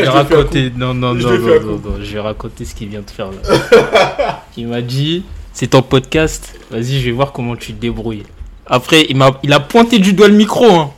raconter. 0.08 0.70
coup. 0.70 0.78
Non, 0.78 0.94
non, 0.94 1.14
Je 1.18 1.26
non, 1.28 1.30
non, 1.34 1.98
vais 1.98 2.20
raconter 2.20 2.64
ce 2.64 2.74
qu'il 2.74 2.88
vient 2.88 3.00
de 3.02 3.10
faire 3.10 3.28
là. 3.30 4.44
il 4.56 4.68
m'a 4.68 4.80
dit 4.82 5.24
c'est 5.52 5.68
ton 5.68 5.82
podcast. 5.82 6.54
Vas-y, 6.70 7.00
je 7.00 7.06
vais 7.06 7.12
voir 7.12 7.32
comment 7.32 7.56
tu 7.56 7.72
te 7.74 7.80
débrouilles. 7.80 8.24
Après, 8.66 9.04
il, 9.08 9.16
m'a, 9.16 9.38
il 9.42 9.52
a 9.52 9.60
pointé 9.60 9.98
du 9.98 10.12
doigt 10.12 10.28
le 10.28 10.34
micro. 10.34 10.64
hein. 10.70 10.90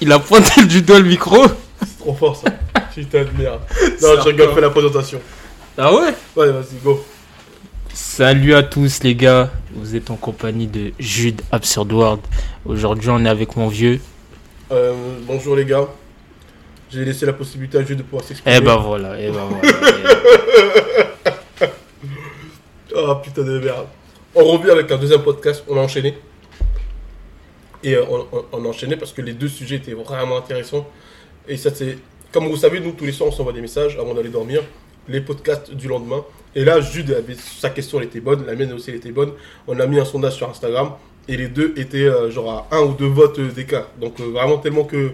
Il 0.00 0.12
a 0.12 0.18
pointé 0.18 0.64
du 0.66 0.82
doigt 0.82 0.98
le 0.98 1.06
micro. 1.08 1.38
C'est 1.80 1.98
trop 1.98 2.14
fort 2.14 2.36
ça. 2.36 2.50
Putain 2.94 3.24
de 3.24 3.30
merde. 3.42 3.60
Non, 4.02 4.08
je 4.16 4.28
rigole, 4.28 4.52
fais 4.54 4.60
la 4.60 4.70
présentation. 4.70 5.20
Ah 5.78 5.94
ouais? 5.94 6.12
Ouais, 6.36 6.50
vas-y, 6.52 6.76
go. 6.84 7.02
Salut 7.94 8.54
à 8.54 8.62
tous 8.62 9.02
les 9.02 9.14
gars. 9.14 9.50
Vous 9.74 9.96
êtes 9.96 10.10
en 10.10 10.16
compagnie 10.16 10.66
de 10.66 10.92
Jude 10.98 11.40
Absurd 11.50 11.90
World. 11.92 12.20
Aujourd'hui, 12.66 13.08
on 13.10 13.24
est 13.24 13.28
avec 13.28 13.56
mon 13.56 13.68
vieux. 13.68 14.00
Euh, 14.70 14.94
bonjour 15.26 15.56
les 15.56 15.64
gars. 15.64 15.86
J'ai 16.92 17.04
laissé 17.04 17.24
la 17.26 17.32
possibilité 17.32 17.78
à 17.78 17.84
Jules 17.84 17.96
de 17.96 18.02
pouvoir 18.02 18.22
s'exprimer. 18.24 18.56
Eh 18.56 18.60
ben 18.60 18.76
voilà, 18.76 19.18
eh 19.18 19.30
ben 19.30 19.44
voilà. 19.48 19.60
eh 19.62 21.60
ben. 21.60 21.70
Ah 22.96 23.20
putain 23.22 23.42
de 23.42 23.58
merde. 23.58 23.86
On 24.34 24.44
revient 24.44 24.70
avec 24.70 24.90
un 24.90 24.98
deuxième 24.98 25.22
podcast, 25.22 25.64
on 25.68 25.76
a 25.76 25.80
enchaîné. 25.80 26.18
Et 27.82 27.94
euh, 27.94 28.04
on, 28.10 28.26
on- 28.32 28.44
on 28.52 28.64
a 28.64 28.68
enchaîné 28.68 28.96
parce 28.96 29.12
que 29.12 29.22
les 29.22 29.32
deux 29.32 29.48
sujets 29.48 29.76
étaient 29.76 29.94
vraiment 29.94 30.36
intéressants. 30.36 30.86
Et 31.48 31.56
ça 31.56 31.70
c'est, 31.74 31.98
comme 32.32 32.46
vous 32.48 32.56
savez, 32.56 32.80
nous 32.80 32.92
tous 32.92 33.04
les 33.04 33.12
soirs 33.12 33.30
on 33.30 33.32
s'envoie 33.32 33.52
des 33.52 33.60
messages 33.62 33.96
avant 33.98 34.14
d'aller 34.14 34.28
dormir. 34.28 34.62
Les 35.08 35.20
podcasts 35.20 35.72
du 35.74 35.88
lendemain. 35.88 36.24
Et 36.54 36.64
là, 36.64 36.80
Jude 36.80 37.10
avait 37.12 37.34
sa 37.34 37.70
question 37.70 37.98
elle 37.98 38.06
était 38.06 38.20
bonne, 38.20 38.44
la 38.46 38.54
mienne 38.54 38.72
aussi 38.72 38.90
elle 38.90 38.96
était 38.96 39.10
bonne. 39.10 39.32
On 39.66 39.80
a 39.80 39.86
mis 39.86 39.98
un 39.98 40.04
sondage 40.04 40.34
sur 40.34 40.48
Instagram 40.48 40.92
et 41.26 41.36
les 41.36 41.48
deux 41.48 41.72
étaient 41.76 42.04
euh, 42.04 42.30
genre 42.30 42.66
à 42.70 42.76
un 42.76 42.82
ou 42.82 42.92
deux 42.92 43.06
votes 43.06 43.40
d'écart. 43.40 43.88
Donc 44.00 44.20
euh, 44.20 44.24
vraiment 44.24 44.58
tellement 44.58 44.84
que 44.84 45.12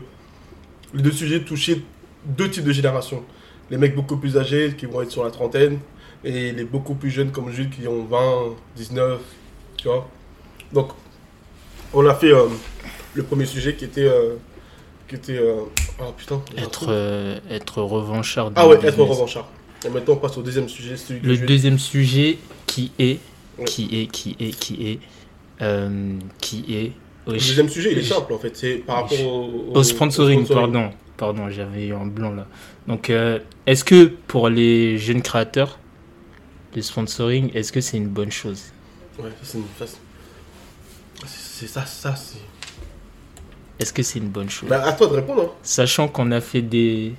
les 0.95 1.03
deux 1.03 1.13
sujets 1.13 1.41
touchaient 1.41 1.81
deux 2.25 2.51
types 2.51 2.65
de 2.65 2.73
générations. 2.73 3.23
Les 3.71 3.77
mecs 3.77 3.95
beaucoup 3.95 4.17
plus 4.17 4.37
âgés 4.37 4.75
qui 4.77 4.87
vont 4.87 5.03
être 5.03 5.11
sur 5.11 5.25
la 5.25 5.31
trentaine 5.31 5.79
et 6.25 6.53
les 6.53 6.65
beaucoup 6.65 6.95
plus 6.95 7.11
jeunes 7.11 7.31
comme 7.31 7.51
Jules 7.51 7.71
qui 7.71 7.87
ont 7.87 8.05
20, 8.05 8.55
19, 8.77 9.21
tu 9.77 9.89
vois. 9.89 10.09
Donc, 10.73 10.91
on 11.93 12.07
a 12.07 12.15
fait 12.15 12.33
euh, 12.33 12.47
le 13.15 13.23
premier 13.23 13.47
sujet 13.47 13.75
qui 13.75 13.85
était. 13.85 14.09
euh, 14.09 14.35
qui 15.07 15.15
était. 15.17 15.39
euh, 15.39 15.63
oh 16.01 16.13
putain. 16.17 16.41
être, 16.57 16.87
euh, 16.89 17.39
être 17.51 17.81
revanchard. 17.83 18.53
Ah 18.57 18.67
ouais, 18.69 18.77
être 18.85 18.99
revanchard. 19.03 19.49
Et 19.87 19.89
maintenant, 19.91 20.15
on 20.15 20.17
passe 20.17 20.37
au 20.37 20.43
deuxième 20.43 20.69
sujet, 20.69 20.97
celui 20.97 21.21
Le 21.21 21.37
deuxième 21.39 21.79
sujet 21.79 22.39
qui 22.67 22.91
est, 22.99 23.19
Ouais. 23.59 23.65
qui 23.65 23.85
est, 24.03 24.07
qui 24.07 24.37
est, 24.39 24.51
qui 24.51 24.75
est, 24.87 24.99
qui 26.41 26.75
est 26.77 26.93
Le 27.35 27.39
deuxième 27.39 27.69
sujet, 27.69 27.93
il 27.93 27.99
est 27.99 28.03
simple 28.03 28.33
en 28.33 28.39
fait. 28.39 28.57
C'est 28.57 28.75
par 28.77 29.03
rapport 29.03 29.21
au, 29.27 29.73
au 29.75 29.83
sponsoring, 29.83 30.47
pardon, 30.47 30.91
pardon, 31.17 31.51
j'avais 31.51 31.87
eu 31.87 31.95
un 31.95 32.07
blanc 32.07 32.33
là. 32.33 32.47
Donc, 32.87 33.11
euh, 33.11 33.39
est-ce 33.67 33.85
que 33.85 34.07
pour 34.07 34.49
les 34.49 34.97
jeunes 34.99 35.21
créateurs, 35.23 35.79
le 36.75 36.81
sponsoring, 36.83 37.51
est-ce 37.55 37.71
que 37.73 37.81
c'est 37.81 37.97
une 37.99 38.09
bonne 38.09 38.33
chose? 38.33 38.63
Ouais, 39.19 39.31
c'est 39.43 39.59
une. 39.59 39.65
C'est 41.27 41.67
ça, 41.67 41.85
ça, 41.85 42.15
c'est. 42.17 42.39
Est-ce 43.81 43.93
que 43.93 44.03
c'est 44.03 44.19
une 44.21 44.29
bonne 44.29 44.49
chose? 44.51 44.69
Bah, 44.69 44.83
à 44.87 44.93
toi 44.93 45.07
de 45.09 45.15
répondre. 45.15 45.43
Hein. 45.43 45.51
Sachant 45.63 46.09
qu'on 46.09 46.31
a 46.33 46.41
fait 46.41 46.63
des, 46.63 47.13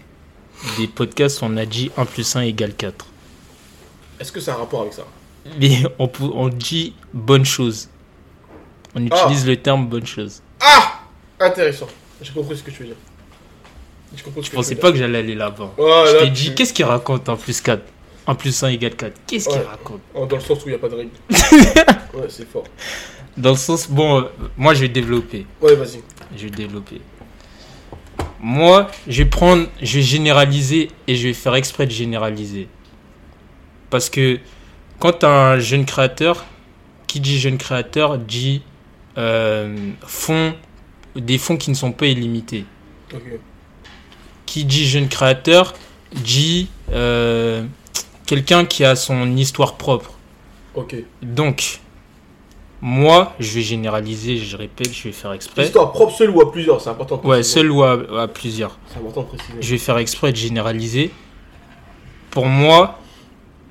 des 0.77 0.87
podcasts, 0.87 1.41
on 1.43 1.55
a 1.57 1.65
dit 1.65 1.91
1 1.97 2.05
plus 2.05 2.35
1 2.35 2.41
égale 2.41 2.73
4. 2.73 3.05
Est-ce 4.19 4.31
que 4.31 4.39
ça 4.39 4.53
a 4.53 4.55
un 4.55 4.59
rapport 4.59 4.81
avec 4.81 4.93
ça? 4.93 5.05
Mais 5.59 5.83
on, 5.99 6.07
pou- 6.07 6.31
on 6.33 6.49
dit 6.49 6.93
bonne 7.13 7.45
chose. 7.45 7.89
On 8.95 9.05
utilise 9.05 9.45
le 9.47 9.57
terme 9.57 9.87
bonne 9.87 10.05
chose. 10.05 10.41
Ah 10.59 11.01
Intéressant. 11.39 11.87
J'ai 12.21 12.31
compris 12.33 12.57
ce 12.57 12.63
que 12.63 12.71
tu 12.71 12.79
veux 12.83 12.87
dire. 12.87 12.95
Je 14.15 14.23
que 14.23 14.55
pensais 14.55 14.75
pas 14.75 14.91
que 14.91 14.97
j'allais 14.97 15.19
aller 15.19 15.35
là-bas. 15.35 15.71
Ouais, 15.77 16.03
Je 16.07 16.13
là, 16.15 16.19
t'ai 16.23 16.29
dit, 16.31 16.49
tu- 16.49 16.55
qu'est-ce 16.55 16.73
qu'il 16.73 16.85
raconte 16.85 17.29
1 17.29 17.35
plus 17.35 17.61
4 17.61 17.83
1 18.27 18.35
plus 18.35 18.63
1 18.63 18.69
égale 18.69 18.95
4. 18.95 19.13
Qu'est-ce 19.27 19.49
qu'il 19.49 19.61
raconte? 19.61 20.01
Oh, 20.13 20.25
Dans 20.25 20.35
le 20.35 20.41
sens 20.41 20.59
où 20.59 20.67
il 20.67 20.69
n'y 20.69 20.75
a 20.75 20.79
pas 20.79 20.89
de 20.89 20.95
règle. 20.95 21.11
ouais, 22.13 22.27
c'est 22.29 22.47
fort. 22.47 22.63
Dans 23.37 23.51
le 23.51 23.55
sens, 23.55 23.89
bon, 23.89 24.19
euh, 24.21 24.23
moi 24.57 24.73
je 24.73 24.81
vais 24.81 24.89
développer. 24.89 25.45
Ouais, 25.61 25.75
vas-y. 25.75 26.01
Je 26.35 26.43
vais 26.43 26.49
développer. 26.49 27.01
Moi, 28.41 28.87
je 29.07 29.23
vais 29.23 29.29
prendre, 29.29 29.67
je 29.81 29.97
vais 29.97 30.01
généraliser 30.03 30.89
et 31.07 31.15
je 31.15 31.27
vais 31.27 31.33
faire 31.33 31.55
exprès 31.55 31.85
de 31.85 31.91
généraliser. 31.91 32.67
Parce 33.89 34.09
que 34.09 34.39
quand 34.99 35.23
as 35.23 35.29
un 35.53 35.59
jeune 35.59 35.85
créateur, 35.85 36.45
qui 37.07 37.19
dit 37.19 37.39
jeune 37.39 37.57
créateur 37.57 38.17
dit 38.17 38.61
fonds, 40.05 40.53
des 41.15 41.37
fonds 41.37 41.57
qui 41.57 41.69
ne 41.69 41.75
sont 41.75 41.91
pas 41.91 42.07
illimités. 42.07 42.65
Qui 44.45 44.65
dit 44.65 44.87
jeune 44.87 45.09
créateur 45.09 45.73
dit 46.13 46.69
euh, 46.91 47.63
quelqu'un 48.25 48.65
qui 48.65 48.83
a 48.83 48.95
son 48.95 49.35
histoire 49.37 49.75
propre. 49.75 50.13
Ok. 50.75 50.95
Donc, 51.21 51.79
moi, 52.81 53.33
je 53.39 53.51
vais 53.53 53.61
généraliser, 53.61 54.37
je 54.37 54.55
répète, 54.55 54.93
je 54.93 55.03
vais 55.03 55.11
faire 55.11 55.33
exprès. 55.33 55.65
Histoire 55.65 55.91
propre 55.91 56.15
seul 56.15 56.29
ou 56.29 56.41
à 56.41 56.51
plusieurs, 56.51 56.79
c'est 56.81 56.89
important 56.89 57.17
de 57.17 57.27
Ouais, 57.27 57.43
seul 57.43 57.69
ou 57.71 57.83
à, 57.83 58.21
à 58.21 58.27
plusieurs. 58.27 58.79
C'est 58.87 58.99
important 58.99 59.21
de 59.23 59.27
préciser. 59.27 59.53
Je 59.59 59.71
vais 59.71 59.77
faire 59.77 59.97
exprès 59.97 60.31
de 60.31 60.37
généraliser. 60.37 61.11
Pour 62.31 62.45
moi, 62.45 62.99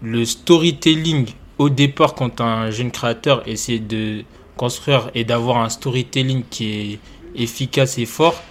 le 0.03 0.25
storytelling, 0.25 1.31
au 1.59 1.71
départ, 1.71 2.15
quand 2.15 2.41
un 2.41 2.71
jeune 2.71 2.91
créateur 2.91 3.47
essaie 3.49 3.79
de 3.79 4.25
construire 4.59 5.11
et 5.15 5.25
d'avoir 5.25 5.59
un 5.59 5.71
storytelling 5.71 6.43
qui 6.51 6.67
est 6.67 6.99
efficace 7.35 7.97
et 7.97 8.05
fort, 8.05 8.43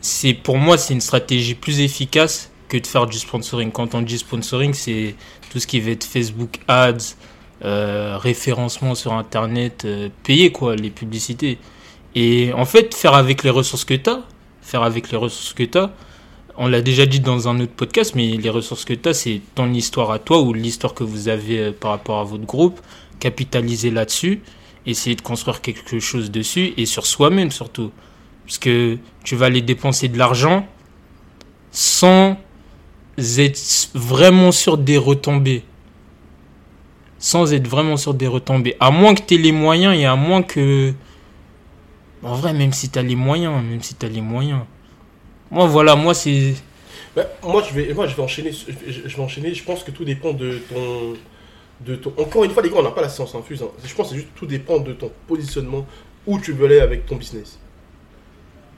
c'est 0.00 0.32
pour 0.32 0.56
moi, 0.56 0.78
c'est 0.78 0.94
une 0.94 1.02
stratégie 1.02 1.54
plus 1.54 1.80
efficace 1.80 2.50
que 2.68 2.78
de 2.78 2.86
faire 2.86 3.06
du 3.06 3.18
sponsoring. 3.18 3.70
Quand 3.70 3.94
on 3.94 4.00
dit 4.00 4.18
sponsoring, 4.18 4.72
c'est 4.72 5.14
tout 5.50 5.58
ce 5.58 5.66
qui 5.66 5.80
va 5.80 5.90
être 5.90 6.04
Facebook 6.04 6.60
Ads, 6.68 7.16
euh, 7.64 8.16
référencement 8.18 8.94
sur 8.94 9.12
Internet, 9.12 9.84
euh, 9.84 10.08
payer 10.24 10.50
quoi, 10.50 10.74
les 10.74 10.90
publicités. 10.90 11.58
Et 12.14 12.52
en 12.54 12.64
fait, 12.64 12.94
faire 12.94 13.14
avec 13.14 13.42
les 13.42 13.50
ressources 13.50 13.84
que 13.84 13.94
tu 13.94 14.10
faire 14.62 14.82
avec 14.82 15.10
les 15.10 15.16
ressources 15.16 15.52
que 15.52 15.64
tu 15.64 15.78
as, 15.78 15.90
on 16.56 16.68
l'a 16.68 16.82
déjà 16.82 17.06
dit 17.06 17.20
dans 17.20 17.48
un 17.48 17.60
autre 17.60 17.72
podcast, 17.72 18.14
mais 18.14 18.36
les 18.36 18.50
ressources 18.50 18.84
que 18.84 18.94
tu 18.94 19.08
as, 19.08 19.14
c'est 19.14 19.40
ton 19.54 19.72
histoire 19.72 20.10
à 20.10 20.18
toi 20.18 20.40
ou 20.40 20.52
l'histoire 20.52 20.94
que 20.94 21.04
vous 21.04 21.28
avez 21.28 21.58
euh, 21.58 21.72
par 21.72 21.92
rapport 21.92 22.18
à 22.20 22.24
votre 22.24 22.44
groupe. 22.44 22.80
Capitaliser 23.20 23.90
là-dessus, 23.90 24.42
essayer 24.86 25.16
de 25.16 25.22
construire 25.22 25.60
quelque 25.60 26.00
chose 26.00 26.30
dessus 26.30 26.74
et 26.76 26.86
sur 26.86 27.06
soi-même 27.06 27.50
surtout. 27.50 27.90
Parce 28.44 28.58
que 28.58 28.98
tu 29.24 29.36
vas 29.36 29.46
aller 29.46 29.62
dépenser 29.62 30.08
de 30.08 30.18
l'argent 30.18 30.66
sans 31.70 32.36
être 33.18 33.88
vraiment 33.94 34.52
sûr 34.52 34.78
des 34.78 34.98
retombées. 34.98 35.64
Sans 37.18 37.52
être 37.52 37.68
vraiment 37.68 37.96
sûr 37.96 38.14
des 38.14 38.26
retombées. 38.26 38.76
À 38.80 38.90
moins 38.90 39.14
que 39.14 39.22
tu 39.22 39.34
aies 39.34 39.38
les 39.38 39.52
moyens 39.52 39.96
et 39.96 40.04
à 40.04 40.16
moins 40.16 40.42
que. 40.42 40.92
En 42.22 42.34
vrai, 42.34 42.52
même 42.52 42.72
si 42.72 42.88
tu 42.90 42.98
as 42.98 43.02
les 43.02 43.16
moyens, 43.16 43.62
même 43.62 43.82
si 43.82 43.94
tu 43.94 44.08
les 44.08 44.20
moyens. 44.20 44.60
Moi, 45.50 45.66
voilà, 45.66 45.94
moi, 45.94 46.14
c'est. 46.14 46.54
Bah, 47.14 47.26
moi, 47.42 47.62
je 47.68 47.74
vais, 47.74 47.94
moi, 47.94 48.06
je 48.06 48.16
vais 48.16 48.22
enchaîner. 48.22 48.50
Je 48.52 49.16
vais 49.16 49.22
enchaîner. 49.22 49.54
Je 49.54 49.62
pense 49.62 49.84
que 49.84 49.92
tout 49.92 50.04
dépend 50.04 50.32
de 50.32 50.60
ton, 50.68 51.14
de 51.84 51.96
ton. 51.96 52.12
Encore 52.18 52.44
une 52.44 52.50
fois, 52.50 52.62
les 52.62 52.70
gars, 52.70 52.76
on 52.78 52.82
n'a 52.82 52.90
pas 52.90 53.02
la 53.02 53.08
science 53.08 53.34
infuse. 53.34 53.62
hein. 53.62 53.68
Je 53.84 53.94
pense 53.94 54.08
que 54.08 54.14
c'est 54.14 54.20
juste 54.20 54.34
tout 54.34 54.46
dépend 54.46 54.78
de 54.78 54.92
ton 54.92 55.10
positionnement, 55.26 55.86
où 56.26 56.38
tu 56.38 56.52
veux 56.52 56.66
aller 56.66 56.80
avec 56.80 57.06
ton 57.06 57.16
business. 57.16 57.58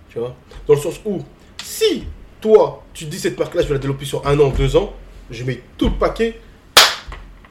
Tu 0.08 0.18
vois? 0.18 0.34
Dans 0.66 0.74
le 0.74 0.80
sens 0.80 1.00
où, 1.04 1.20
si 1.62 2.04
toi, 2.40 2.82
tu 2.92 3.04
dis 3.06 3.18
cette 3.18 3.38
marque-là, 3.38 3.62
je 3.62 3.68
vais 3.68 3.74
la 3.74 3.80
développer 3.80 4.04
sur 4.04 4.26
un 4.26 4.38
an, 4.40 4.48
deux 4.50 4.76
ans, 4.76 4.92
je 5.30 5.44
mets 5.44 5.60
tout 5.78 5.88
le 5.88 5.94
paquet 5.94 6.38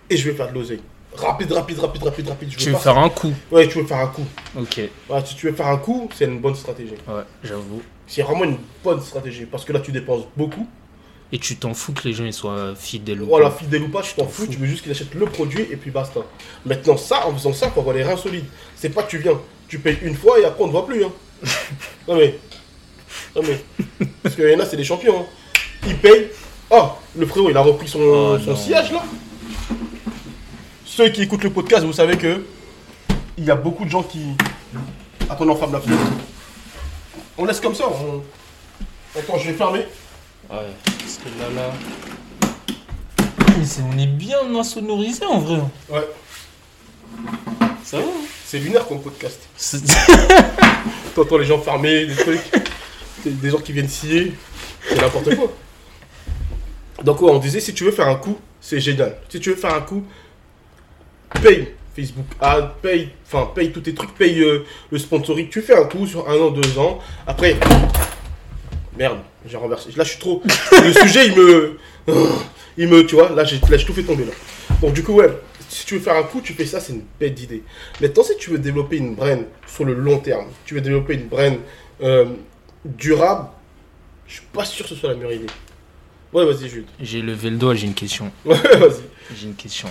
et 0.09 0.17
je 0.17 0.29
vais 0.29 0.35
faire 0.35 0.49
de 0.49 0.53
l'oseille. 0.53 0.81
Rapide, 1.15 1.51
rapide, 1.51 1.77
rapide, 1.79 2.03
rapide, 2.03 2.27
rapide. 2.29 2.51
Je 2.51 2.57
Tu 2.57 2.65
veux 2.67 2.73
pas- 2.73 2.79
faire 2.79 2.97
un 2.97 3.09
coup. 3.09 3.31
Ouais, 3.51 3.67
tu 3.67 3.79
veux 3.79 3.85
faire 3.85 3.99
un 3.99 4.07
coup. 4.07 4.25
Ok. 4.57 4.81
Si 5.25 5.35
tu 5.35 5.47
veux 5.47 5.53
faire 5.55 5.67
un 5.67 5.77
coup, 5.77 6.09
c'est 6.15 6.25
une 6.25 6.39
bonne 6.39 6.55
stratégie. 6.55 6.95
Ouais, 7.07 7.21
j'avoue. 7.43 7.81
C'est 8.07 8.23
vraiment 8.23 8.45
une 8.45 8.57
bonne 8.83 8.99
stratégie 9.01 9.45
parce 9.45 9.63
que 9.63 9.73
là, 9.73 9.79
tu 9.79 9.91
dépenses 9.91 10.23
beaucoup 10.35 10.67
Et 11.33 11.39
tu 11.39 11.55
t'en 11.57 11.73
fous 11.73 11.93
que 11.93 12.07
les 12.07 12.13
gens 12.13 12.25
ils 12.25 12.31
soient 12.33 12.75
fidèles 12.75 13.21
ou 13.23 13.25
Voilà, 13.25 13.49
pas. 13.49 13.57
fidèle 13.57 13.81
ou 13.83 13.89
pas, 13.89 14.03
tu 14.03 14.13
t'en 14.13 14.27
fous, 14.27 14.45
tu 14.47 14.55
veux 14.57 14.67
juste 14.67 14.83
qu'il 14.83 14.91
achète 14.91 15.13
le 15.15 15.25
produit 15.25 15.63
et 15.71 15.75
puis 15.77 15.89
basta. 15.89 16.19
Maintenant, 16.63 16.95
ça, 16.95 17.25
en 17.27 17.33
faisant 17.33 17.53
ça, 17.53 17.71
faut 17.71 17.79
avoir 17.79 17.95
les 17.95 18.03
reins 18.03 18.15
solides. 18.17 18.45
C'est 18.75 18.89
pas 18.89 19.01
tu 19.03 19.17
viens, 19.17 19.39
tu 19.67 19.79
payes 19.79 19.97
une 20.03 20.15
fois 20.15 20.39
et 20.39 20.45
après 20.45 20.63
on 20.63 20.67
ne 20.67 20.71
voit 20.71 20.85
plus. 20.85 21.03
Hein. 21.03 21.11
non 22.07 22.15
mais. 22.17 22.37
Non 23.35 23.41
mais. 23.41 23.59
Parce 24.21 24.35
qu'il 24.35 24.47
y 24.47 24.55
en 24.55 24.59
a, 24.59 24.65
c'est 24.67 24.77
des 24.77 24.83
champions. 24.83 25.21
Hein. 25.21 25.25
Ils 25.87 25.97
payent. 25.97 26.27
Oh, 26.69 26.89
le 27.17 27.25
frérot, 27.25 27.49
il 27.49 27.57
a 27.57 27.61
repris 27.61 27.87
son, 27.87 27.99
Oh, 27.99 28.37
son 28.39 28.55
sillage 28.55 28.91
là. 28.91 29.03
Ceux 30.85 31.09
qui 31.09 31.23
écoutent 31.23 31.43
le 31.43 31.49
podcast, 31.49 31.83
vous 31.83 31.93
savez 31.93 32.15
que. 32.17 32.43
Il 33.37 33.45
y 33.45 33.49
a 33.51 33.55
beaucoup 33.55 33.85
de 33.85 33.89
gens 33.89 34.03
qui. 34.03 34.19
Attends, 35.29 35.47
on 35.49 35.55
ferme 35.55 35.73
la 35.73 35.81
fenêtre. 35.81 36.01
On 37.39 37.45
laisse 37.45 37.59
comme 37.59 37.73
ça. 37.73 37.85
on- 37.89 38.21
Attends, 39.17 39.39
je 39.39 39.47
vais 39.49 39.53
fermer. 39.57 39.85
Ouais, 40.51 40.57
parce 41.13 41.35
que 41.35 41.39
là, 41.39 41.49
là. 41.55 41.73
On 43.91 43.97
est 43.97 44.07
bien 44.07 44.39
insonorisé 44.55 45.25
en 45.25 45.39
vrai. 45.39 45.59
Ouais, 45.89 46.07
Ça 47.83 47.97
va 47.97 48.03
hein 48.03 48.07
c'est 48.45 48.59
lunaire 48.59 48.87
comme 48.87 49.01
podcast. 49.01 49.47
T'entends 51.15 51.37
les 51.37 51.45
gens 51.45 51.59
fermer, 51.59 52.05
des 52.05 52.15
trucs, 52.15 52.41
des, 53.25 53.49
gens 53.49 53.57
qui 53.57 53.71
viennent 53.71 53.89
scier, 53.89 54.33
c'est 54.87 55.01
n'importe 55.01 55.35
quoi. 55.35 55.51
Donc 57.03 57.21
ouais, 57.21 57.31
on 57.31 57.39
disait 57.39 57.59
si 57.59 57.73
tu 57.73 57.83
veux 57.83 57.91
faire 57.91 58.07
un 58.07 58.15
coup, 58.15 58.37
c'est 58.61 58.79
génial. 58.79 59.17
Si 59.29 59.39
tu 59.39 59.49
veux 59.49 59.55
faire 59.55 59.73
un 59.73 59.81
coup, 59.81 60.03
paye 61.41 61.69
Facebook 61.95 62.25
Ad, 62.39 62.73
paye, 62.81 63.09
enfin 63.25 63.49
paye 63.55 63.71
tous 63.71 63.81
tes 63.81 63.95
trucs, 63.95 64.13
paye 64.13 64.41
euh, 64.41 64.65
le 64.91 64.99
sponsoring. 64.99 65.49
Tu 65.49 65.61
fais 65.61 65.75
un 65.75 65.85
coup 65.85 66.05
sur 66.05 66.29
un 66.29 66.35
an, 66.35 66.51
deux 66.51 66.77
ans. 66.77 66.99
Après, 67.25 67.57
merde, 68.97 69.19
j'ai 69.45 69.57
renversé. 69.57 69.89
Là 69.95 70.03
je 70.03 70.09
suis 70.09 70.19
trop. 70.19 70.41
Le 70.71 70.93
sujet 71.01 71.27
il 71.27 71.35
me, 71.35 71.77
il 72.77 72.87
me, 72.87 73.05
tu 73.05 73.15
vois, 73.15 73.29
là 73.29 73.43
j'ai, 73.43 73.59
là 73.69 73.77
j'ai 73.77 73.85
tout 73.85 73.93
fait 73.93 74.03
tomber 74.03 74.25
là. 74.25 74.31
Donc 74.81 74.93
du 74.93 75.03
coup 75.03 75.13
ouais, 75.13 75.29
si 75.69 75.85
tu 75.85 75.95
veux 75.95 76.01
faire 76.01 76.15
un 76.15 76.23
coup, 76.23 76.41
tu 76.41 76.53
fais 76.53 76.65
ça, 76.65 76.79
c'est 76.79 76.93
une 76.93 77.03
bête 77.19 77.33
d'idée. 77.33 77.63
Maintenant 78.01 78.23
si 78.23 78.35
tu 78.37 78.49
veux 78.49 78.59
développer 78.59 78.97
une 78.97 79.15
brain 79.15 79.39
sur 79.67 79.85
le 79.85 79.93
long 79.93 80.19
terme, 80.19 80.47
tu 80.65 80.75
veux 80.75 80.81
développer 80.81 81.15
une 81.15 81.27
brain 81.27 81.55
euh, 82.01 82.25
durable, 82.85 83.47
je 84.27 84.33
suis 84.33 84.47
pas 84.51 84.65
sûr 84.65 84.85
que 84.85 84.89
ce 84.89 84.95
soit 84.95 85.09
la 85.09 85.15
meilleure 85.15 85.33
idée. 85.33 85.47
Ouais, 86.33 86.45
vas-y 86.45 86.67
Jude. 86.67 86.85
J'ai 86.99 87.21
levé 87.21 87.51
le 87.51 87.57
doigt, 87.57 87.75
j'ai 87.75 87.85
une 87.87 87.93
question. 87.93 88.31
Ouais, 88.45 88.57
vas-y. 88.57 89.03
J'ai 89.35 89.47
une 89.47 89.55
question. 89.55 89.87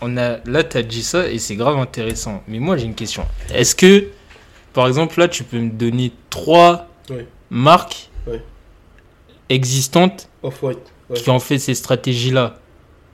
On 0.00 0.16
a, 0.16 0.38
là, 0.44 0.62
tu 0.62 0.76
as 0.76 0.82
dit 0.82 1.02
ça 1.02 1.28
et 1.28 1.38
c'est 1.38 1.56
grave 1.56 1.78
intéressant. 1.78 2.42
Mais 2.46 2.58
moi, 2.58 2.76
j'ai 2.76 2.84
une 2.84 2.94
question. 2.94 3.26
Est-ce 3.52 3.74
que, 3.74 4.08
par 4.72 4.86
exemple, 4.86 5.18
là, 5.18 5.26
tu 5.26 5.42
peux 5.44 5.58
me 5.58 5.70
donner 5.70 6.12
trois 6.30 6.88
Ouais. 7.10 7.26
Marques 7.50 8.10
Ouais. 8.26 8.42
existantes 9.48 10.28
Off-white. 10.42 10.78
Ouais. 11.10 11.16
qui 11.16 11.30
ont 11.30 11.40
fait 11.40 11.58
ces 11.58 11.74
stratégies-là 11.74 12.58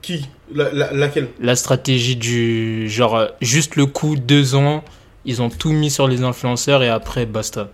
Qui? 0.01 0.27
La, 0.53 0.71
la- 0.71 0.91
Laquelle? 0.93 1.29
La 1.39 1.55
stratégie 1.55 2.15
du 2.17 2.89
genre, 2.89 3.15
euh, 3.15 3.27
juste 3.41 3.75
le 3.77 3.85
coup, 3.85 4.15
deux 4.15 4.53
ans, 4.55 4.83
ils 5.23 5.41
ont 5.41 5.49
tout 5.49 5.71
mis 5.71 5.89
sur 5.89 6.07
les 6.07 6.21
influenceurs 6.23 6.83
et 6.83 6.89
après, 6.89 7.25
basta. 7.25 7.69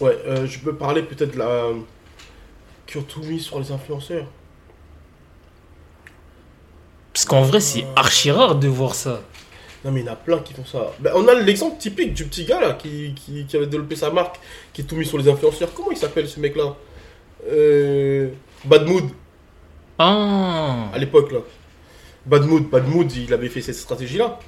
Ouais, 0.00 0.16
euh, 0.26 0.46
je 0.46 0.58
peux 0.60 0.74
parler 0.74 1.02
peut-être 1.02 1.34
de 1.34 1.38
la. 1.38 1.66
qui 2.86 2.96
ont 2.98 3.02
tout 3.02 3.22
mis 3.22 3.40
sur 3.40 3.58
les 3.58 3.70
influenceurs. 3.72 4.26
Parce 7.12 7.24
qu'en 7.26 7.42
vrai, 7.42 7.60
c'est 7.60 7.84
archi 7.96 8.30
rare 8.30 8.56
de 8.56 8.68
voir 8.68 8.94
ça. 8.94 9.20
Non, 9.84 9.90
mais 9.92 10.00
il 10.00 10.06
y 10.06 10.08
en 10.08 10.12
a 10.12 10.16
plein 10.16 10.38
qui 10.38 10.54
font 10.54 10.64
ça. 10.64 10.92
Ben, 10.98 11.12
on 11.14 11.28
a 11.28 11.34
l'exemple 11.34 11.76
typique 11.78 12.14
du 12.14 12.24
petit 12.24 12.44
gars 12.46 12.60
là 12.60 12.72
qui, 12.72 13.14
qui, 13.14 13.44
qui 13.44 13.56
avait 13.56 13.66
développé 13.66 13.96
sa 13.96 14.10
marque, 14.10 14.40
qui 14.72 14.80
a 14.80 14.84
tout 14.84 14.96
mis 14.96 15.04
sur 15.04 15.18
les 15.18 15.28
influenceurs. 15.28 15.72
Comment 15.74 15.90
il 15.90 15.96
s'appelle 15.98 16.26
ce 16.28 16.40
mec 16.40 16.56
là 16.56 16.74
euh, 17.50 18.30
Bad 18.64 18.86
Mood, 18.86 19.04
Ah 19.98 20.88
à 20.92 20.98
l'époque 20.98 21.32
là. 21.32 21.40
Bad 22.24 22.46
Mood, 22.46 22.70
Bad 22.70 22.88
Mood, 22.88 23.12
il 23.14 23.32
avait 23.34 23.50
fait 23.50 23.60
cette 23.60 23.74
stratégie 23.76 24.16
là. 24.16 24.38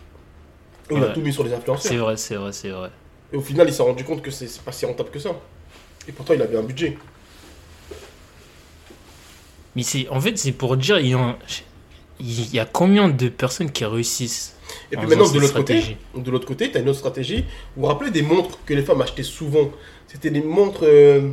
Il 0.91 0.97
a 0.97 1.01
Ouais. 1.01 1.13
tout 1.13 1.21
mis 1.21 1.33
sur 1.33 1.43
les 1.45 1.51
C'est 1.51 1.57
influenceurs. 1.57 2.05
vrai, 2.05 2.17
c'est 2.17 2.37
vrai, 2.37 2.53
c'est 2.53 2.71
vrai. 2.71 2.91
Et 3.33 3.37
au 3.37 3.43
final, 3.43 3.69
il 3.69 3.75
s'est 3.75 3.83
rendu 3.83 4.05
compte 4.05 4.23
que 4.23 4.31
c'est 4.31 4.47
c'est 4.49 4.63
pas 4.63 4.73
si 4.73 4.87
rentable 4.87 5.11
que 5.11 5.19
ça. 5.19 5.31
Et 6.09 6.13
pourtant, 6.13 6.33
il 6.33 6.41
avait 6.41 6.57
un 6.57 6.63
budget. 6.63 6.97
Mais 9.75 9.83
c'est, 9.83 10.09
en 10.09 10.21
fait, 10.21 10.39
c'est 10.39 10.53
pour 10.53 10.77
dire, 10.77 10.99
il 11.01 11.09
y, 11.09 11.15
a, 11.15 11.37
il 12.21 12.55
y 12.55 12.59
a 12.59 12.65
combien 12.65 13.09
de 13.09 13.29
personnes 13.29 13.71
qui 13.71 13.85
réussissent? 13.85 14.56
Et 14.93 14.97
puis 14.97 15.07
maintenant, 15.07 15.29
de 15.31 15.39
l'autre 15.41 15.55
côté, 15.55 15.97
de 16.15 16.31
l'autre 16.31 16.47
côté, 16.47 16.71
tu 16.71 16.77
as 16.77 16.81
une 16.81 16.89
autre 16.89 16.99
stratégie. 16.99 17.45
Vous 17.75 17.83
vous 17.83 17.87
rappelez 17.89 18.11
des 18.11 18.23
montres 18.23 18.59
que 18.65 18.75
les 18.75 18.83
femmes 18.83 19.01
achetaient 19.03 19.23
souvent? 19.23 19.71
C'était 20.07 20.31
des 20.31 20.43
montres. 20.43 20.85
euh, 20.85 21.31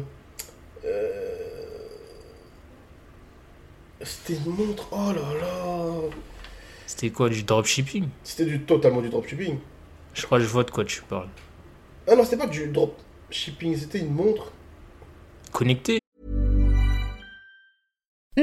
euh, 0.85 1.09
C'était 4.01 4.39
une 4.45 4.51
montre. 4.51 4.87
Oh 4.91 5.11
là 5.13 5.39
là 5.39 5.85
C'était 6.87 7.09
quoi, 7.11 7.29
du 7.29 7.43
dropshipping? 7.43 8.07
C'était 8.23 8.45
du 8.45 8.61
totalement 8.61 9.01
du 9.01 9.09
dropshipping. 9.09 9.57
Je 10.13 10.25
crois 10.25 10.39
que 10.39 10.43
je 10.43 10.49
vois 10.49 10.63
de 10.63 10.71
quoi 10.71 10.83
tu 10.85 11.01
parles. 11.03 11.29
Ah 12.07 12.15
non, 12.15 12.23
c'était 12.23 12.37
pas 12.37 12.47
du 12.47 12.67
dropshipping, 12.67 13.77
c'était 13.77 13.99
une 13.99 14.13
montre. 14.13 14.51
Connecté 15.51 15.99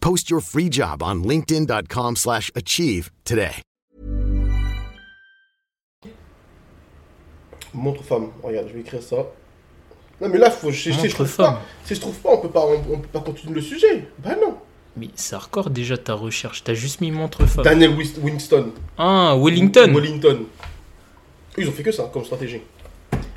Post 0.00 0.30
your 0.30 0.40
free 0.40 0.68
job 0.70 1.02
on 1.02 1.22
linkedin.com/achieve 1.22 2.16
slash 2.16 2.50
achieve 2.54 3.10
today. 3.24 3.62
Montre 7.74 8.02
femme. 8.02 8.28
Regarde, 8.42 8.68
je 8.68 8.74
vais 8.74 8.80
écrire 8.80 9.02
ça. 9.02 9.16
Non, 10.20 10.28
mais 10.28 10.38
là, 10.38 10.50
faut, 10.50 10.70
je, 10.70 10.90
je, 10.90 11.06
trouve 11.08 11.26
femme. 11.26 11.54
pas. 11.54 11.62
Si 11.84 11.94
je 11.94 12.00
trouve 12.00 12.18
pas, 12.18 12.30
on 12.30 12.38
peut 12.38 12.50
pas, 12.50 12.60
on, 12.66 12.94
on 12.94 12.98
peut 12.98 13.08
pas 13.08 13.20
continuer 13.20 13.54
le 13.54 13.60
sujet. 13.62 14.08
Bah 14.18 14.34
non. 14.40 14.56
Mais 14.96 15.08
c'est 15.14 15.34
hardcore 15.36 15.70
déjà 15.70 15.96
ta 15.96 16.14
recherche. 16.14 16.64
T'as 16.64 16.74
juste 16.74 17.00
mis 17.00 17.10
montre 17.10 17.46
femme. 17.46 17.64
Daniel 17.64 17.94
Winston. 18.20 18.72
Ah, 18.98 19.36
Wellington. 19.38 19.92
Wellington. 19.94 20.44
Ils 21.56 21.68
ont 21.68 21.72
fait 21.72 21.82
que 21.84 21.92
ça 21.92 22.10
comme 22.12 22.24
stratégie. 22.24 22.60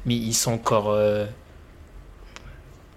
Mais 0.05 0.15
ils 0.15 0.33
sont 0.33 0.53
encore. 0.53 0.89
euh, 0.89 1.25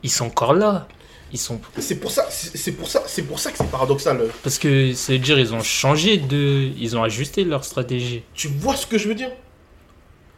Ils 0.02 0.10
sont 0.10 0.26
encore 0.26 0.54
là. 0.54 0.88
Ils 1.32 1.38
sont. 1.38 1.60
C'est 1.78 1.96
pour 1.96 2.10
ça, 2.10 2.26
c'est 2.30 2.56
c'est 2.56 2.72
pour 2.72 2.88
ça, 2.88 3.02
c'est 3.06 3.22
pour 3.22 3.38
ça 3.40 3.50
que 3.50 3.58
c'est 3.58 3.70
paradoxal. 3.70 4.20
Parce 4.44 4.58
que 4.58 4.92
ça 4.94 5.12
veut 5.12 5.18
dire 5.18 5.38
ils 5.38 5.52
ont 5.54 5.62
changé 5.62 6.18
de. 6.18 6.70
Ils 6.78 6.96
ont 6.96 7.02
ajusté 7.02 7.44
leur 7.44 7.64
stratégie. 7.64 8.22
Tu 8.34 8.48
vois 8.48 8.76
ce 8.76 8.86
que 8.86 8.96
je 8.98 9.08
veux 9.08 9.14
dire? 9.14 9.30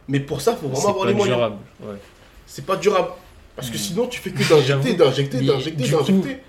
Mais 0.07 0.19
pour 0.19 0.41
ça, 0.41 0.53
faut 0.55 0.61
C'est 0.63 0.67
vraiment 0.81 0.89
avoir 0.89 1.03
pas 1.03 1.09
les 1.09 1.13
moyens. 1.15 1.37
durable. 1.37 1.55
Ouais. 1.81 1.95
C'est 2.47 2.65
pas 2.65 2.75
durable. 2.75 3.09
Parce 3.55 3.69
que 3.69 3.77
sinon, 3.77 4.07
tu 4.07 4.19
fais 4.19 4.31
que 4.31 4.47
d'injecter, 4.47 4.93
d'injecter, 4.95 5.41
d'injecter, 5.41 5.83
coup- 5.83 5.97
d'injecter. 5.97 6.39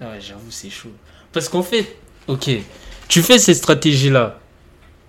Ah 0.00 0.10
ouais, 0.10 0.20
j'avoue, 0.20 0.50
c'est 0.50 0.70
chaud. 0.70 0.90
Parce 1.32 1.48
qu'en 1.48 1.62
fait, 1.62 1.96
ok, 2.28 2.50
tu 3.08 3.22
fais 3.22 3.38
ces 3.38 3.54
stratégies-là 3.54 4.38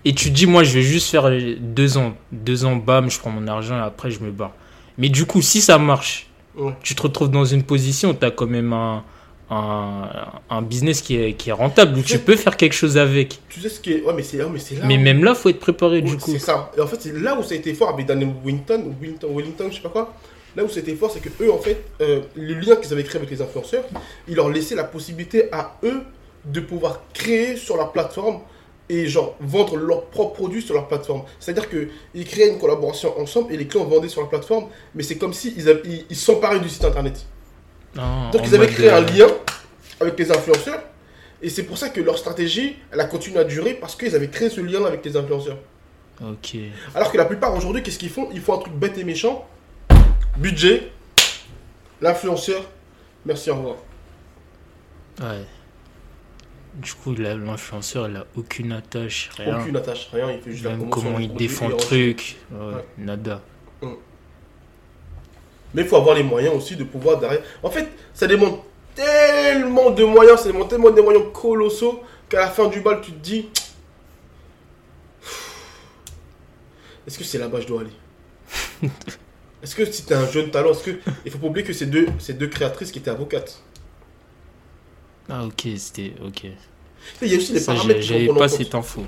et 0.04 0.14
tu 0.14 0.30
dis, 0.30 0.46
moi, 0.46 0.64
je 0.64 0.72
vais 0.72 0.82
juste 0.82 1.10
faire 1.10 1.30
deux 1.60 1.96
ans. 1.98 2.16
Deux 2.32 2.64
ans, 2.64 2.74
bam, 2.76 3.10
je 3.10 3.18
prends 3.18 3.30
mon 3.30 3.46
argent 3.46 3.76
et 3.78 3.82
après, 3.82 4.10
je 4.10 4.20
me 4.20 4.30
barre. 4.30 4.52
Mais 4.96 5.08
du 5.10 5.26
coup, 5.26 5.42
si 5.42 5.60
ça 5.60 5.78
marche, 5.78 6.27
Ouais. 6.58 6.72
tu 6.82 6.94
te 6.94 7.02
retrouves 7.02 7.30
dans 7.30 7.44
une 7.44 7.62
position 7.62 8.10
où 8.10 8.14
tu 8.14 8.24
as 8.26 8.30
quand 8.30 8.46
même 8.48 8.72
un, 8.72 9.04
un, 9.50 10.08
un 10.50 10.62
business 10.62 11.00
qui 11.00 11.16
est, 11.16 11.32
qui 11.34 11.50
est 11.50 11.52
rentable, 11.52 11.98
où 11.98 12.02
tu 12.02 12.18
peux 12.18 12.36
faire 12.36 12.56
quelque 12.56 12.74
chose 12.74 12.98
avec. 12.98 13.38
Tu 13.48 13.60
sais 13.60 13.68
ce 13.68 13.80
qui 13.80 13.92
est. 13.92 14.02
Ouais, 14.02 14.12
mais 14.14 14.22
c'est 14.22 14.38
mais 14.38 14.42
là. 14.80 14.86
Mais 14.86 14.96
où- 14.98 15.00
même 15.00 15.24
là, 15.24 15.34
faut 15.34 15.48
être 15.48 15.60
préparé 15.60 16.02
du 16.02 16.16
coup. 16.16 16.32
C'est 16.32 16.38
ça. 16.38 16.70
Et 16.76 16.80
en 16.80 16.86
fait, 16.86 17.00
c'est 17.00 17.14
là 17.14 17.38
où 17.38 17.42
ça 17.42 17.54
a 17.54 17.56
été 17.56 17.72
fort 17.74 17.88
avec 17.90 18.06
Daniel 18.06 18.30
Wellington, 18.44 18.92
Wellington, 19.00 19.28
Wellington, 19.34 19.68
je 19.70 19.76
sais 19.76 19.82
pas 19.82 19.88
quoi. 19.88 20.14
Là 20.56 20.64
où 20.64 20.68
c'était 20.68 20.94
fort, 20.96 21.10
c'est 21.12 21.20
que 21.20 21.28
eux, 21.42 21.52
en 21.52 21.58
fait, 21.58 21.84
euh, 22.00 22.20
le 22.34 22.54
lien 22.54 22.76
qu'ils 22.76 22.92
avaient 22.92 23.04
créé 23.04 23.18
avec 23.18 23.30
les 23.30 23.40
influenceurs, 23.40 23.84
ils 24.26 24.34
leur 24.34 24.48
laissaient 24.48 24.74
la 24.74 24.84
possibilité 24.84 25.44
à 25.52 25.76
eux 25.84 26.02
de 26.44 26.60
pouvoir 26.60 27.02
créer 27.14 27.56
sur 27.56 27.76
leur 27.76 27.92
plateforme 27.92 28.40
et 28.88 29.06
genre 29.06 29.36
vendre 29.40 29.76
leurs 29.76 30.06
propres 30.06 30.34
produits 30.34 30.62
sur 30.62 30.74
leur 30.74 30.88
plateforme. 30.88 31.22
C'est-à-dire 31.40 31.68
qu'ils 31.68 32.24
créaient 32.24 32.48
une 32.48 32.58
collaboration 32.58 33.18
ensemble 33.20 33.52
et 33.52 33.56
les 33.56 33.66
clients 33.66 33.84
vendaient 33.84 34.08
sur 34.08 34.22
la 34.22 34.28
plateforme, 34.28 34.66
mais 34.94 35.02
c'est 35.02 35.16
comme 35.16 35.32
s'ils 35.32 35.58
ils, 35.58 35.80
ils, 35.84 36.06
ils 36.10 36.16
s'emparaient 36.16 36.60
du 36.60 36.68
site 36.68 36.84
internet. 36.84 37.26
Non, 37.94 38.30
Donc 38.30 38.46
ils 38.46 38.54
avaient 38.54 38.68
créé 38.68 38.90
un 38.90 39.02
euh, 39.02 39.06
lien 39.06 39.28
avec 40.00 40.18
les 40.18 40.30
influenceurs 40.30 40.82
et 41.42 41.50
c'est 41.50 41.62
pour 41.62 41.78
ça 41.78 41.88
que 41.88 42.00
leur 42.00 42.18
stratégie, 42.18 42.76
elle 42.90 43.00
a 43.00 43.04
continué 43.04 43.38
à 43.38 43.44
durer 43.44 43.74
parce 43.74 43.94
qu'ils 43.94 44.14
avaient 44.14 44.28
créé 44.28 44.50
ce 44.50 44.60
lien 44.60 44.84
avec 44.84 45.04
les 45.04 45.16
influenceurs. 45.16 45.58
Ok. 46.20 46.56
Alors 46.94 47.12
que 47.12 47.16
la 47.16 47.24
plupart 47.24 47.54
aujourd'hui, 47.54 47.82
qu'est-ce 47.82 47.98
qu'ils 47.98 48.10
font? 48.10 48.28
Ils 48.32 48.40
font 48.40 48.54
un 48.54 48.58
truc 48.58 48.74
bête 48.74 48.98
et 48.98 49.04
méchant. 49.04 49.46
Budget, 50.36 50.90
l'influenceur, 52.00 52.64
merci, 53.24 53.50
au 53.50 53.56
revoir. 53.56 53.76
Ouais. 55.20 55.44
Du 56.78 56.92
coup, 56.94 57.12
l'influenceur, 57.14 58.08
il 58.08 58.16
a 58.16 58.26
aucune 58.36 58.72
attache, 58.72 59.30
rien. 59.36 59.60
Aucune 59.60 59.76
attache, 59.76 60.08
rien, 60.12 60.30
il 60.30 60.40
fait 60.40 60.52
juste 60.52 60.64
Même 60.64 60.88
comment 60.88 61.18
il 61.18 61.34
défend 61.34 61.68
le 61.68 61.76
truc. 61.76 62.36
Ouais, 62.52 62.58
Ouais. 62.74 62.84
nada. 62.98 63.42
Mais 65.74 65.82
il 65.82 65.88
faut 65.88 65.96
avoir 65.96 66.14
les 66.16 66.22
moyens 66.22 66.54
aussi 66.54 66.76
de 66.76 66.84
pouvoir 66.84 67.18
derrière. 67.18 67.42
En 67.62 67.68
fait, 67.70 67.88
ça 68.14 68.26
demande 68.26 68.60
tellement 68.94 69.90
de 69.90 70.02
moyens, 70.04 70.40
ça 70.40 70.48
demande 70.48 70.68
tellement 70.70 70.90
de 70.90 71.00
moyens 71.00 71.26
colossaux 71.32 72.02
qu'à 72.28 72.40
la 72.40 72.48
fin 72.50 72.68
du 72.68 72.80
bal, 72.80 73.00
tu 73.02 73.12
te 73.12 73.18
dis 73.18 73.48
Est-ce 77.06 77.18
que 77.18 77.24
c'est 77.24 77.38
là-bas 77.38 77.58
que 77.58 77.62
je 77.64 77.68
dois 77.68 77.80
aller? 77.82 78.88
Est-ce 79.62 79.74
que 79.74 79.84
si 79.84 80.04
t'es 80.04 80.14
un 80.14 80.28
jeune 80.30 80.50
talent, 80.52 80.70
est-ce 80.70 80.84
que. 80.84 80.98
Il 81.24 81.32
faut 81.32 81.38
pas 81.38 81.48
oublier 81.48 81.66
que 81.66 81.72
ces 81.72 81.86
deux, 81.86 82.06
ces 82.20 82.32
deux 82.34 82.46
créatrices 82.46 82.92
qui 82.92 83.00
étaient 83.00 83.10
avocates. 83.10 83.60
Ah, 85.28 85.44
ok, 85.44 85.66
c'était. 85.76 86.14
Ok. 86.24 86.44
Il 87.22 87.28
y 87.28 87.34
a 87.34 87.38
aussi 87.38 87.52
les 87.52 87.60
Ça, 87.60 87.72
paramètres 87.74 88.00
j'avais 88.02 88.28
pas 88.28 88.48
cette 88.48 88.74
info. 88.74 89.04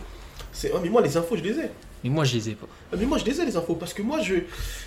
C'est- 0.53 0.71
ah, 0.75 0.79
mais 0.83 0.89
moi, 0.89 1.01
les 1.03 1.17
infos, 1.17 1.37
je 1.37 1.43
les 1.43 1.59
ai. 1.59 1.71
Mais 2.03 2.11
moi, 2.11 2.25
je 2.25 2.35
les 2.37 2.49
ai 2.51 2.55
pas. 2.55 2.67
Ah, 2.93 2.97
mais 2.99 3.05
moi, 3.07 3.19
je 3.19 3.25
les 3.25 3.41
ai, 3.41 3.45
les 3.45 3.57
infos, 3.57 3.75
parce 3.75 3.93
que 3.93 4.01
moi, 4.03 4.21
je, 4.23 4.37